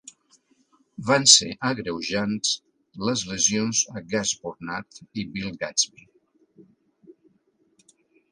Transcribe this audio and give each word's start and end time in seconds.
Van 1.09 1.25
ser 1.31 1.49
agreujants 1.67 2.55
les 3.09 3.25
lesions 3.33 3.81
a 4.01 4.03
Gus 4.13 4.33
Bodnar 4.45 4.79
i 5.21 5.27
Bill 5.35 5.53
Gadsby. 5.65 6.09